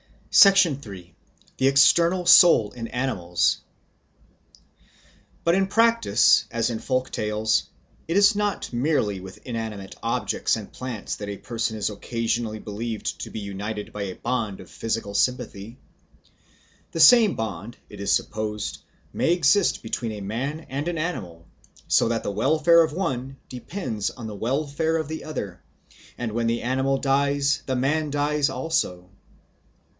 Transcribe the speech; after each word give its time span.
3. 0.31 1.13
The 1.57 1.67
External 1.67 2.25
Soul 2.25 2.71
in 2.71 2.87
Animals 2.87 3.59
BUT 5.43 5.53
in 5.53 5.67
practice, 5.67 6.45
as 6.49 6.69
in 6.71 6.79
folk 6.79 7.11
tales, 7.11 7.69
it 8.07 8.15
is 8.17 8.35
not 8.35 8.71
merely 8.73 9.19
with 9.19 9.45
inanimate 9.45 9.95
objects 10.01 10.55
and 10.55 10.71
plants 10.71 11.17
that 11.17 11.29
a 11.29 11.37
person 11.37 11.77
is 11.77 11.89
occasionally 11.91 12.57
believed 12.57 13.19
to 13.19 13.29
be 13.29 13.41
united 13.41 13.93
by 13.93 14.03
a 14.03 14.15
bond 14.15 14.59
of 14.61 14.71
physical 14.71 15.13
sympathy. 15.13 15.77
The 16.93 16.99
same 17.01 17.35
bond, 17.35 17.77
it 17.89 17.99
is 17.99 18.11
supposed, 18.11 18.81
may 19.13 19.33
exist 19.33 19.83
between 19.83 20.13
a 20.13 20.21
man 20.21 20.61
and 20.61 20.87
an 20.87 20.97
animal, 20.97 21.45
so 21.89 22.07
that 22.07 22.23
the 22.23 22.31
welfare 22.31 22.81
of 22.83 22.91
the 22.91 22.97
one 22.97 23.37
depends 23.49 24.09
on 24.09 24.25
the 24.27 24.33
welfare 24.35 24.95
of 24.97 25.09
the 25.09 25.25
other, 25.25 25.61
and 26.17 26.31
when 26.31 26.47
the 26.47 26.61
animal 26.63 26.97
dies 26.97 27.61
the 27.67 27.75
man 27.75 28.09
dies 28.09 28.49
also. 28.49 29.09